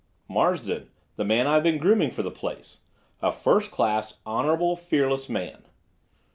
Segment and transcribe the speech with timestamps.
[0.27, 2.79] "Marsden—the man I've been grooming for the place.
[3.21, 5.61] A first class, honorable, fearless man."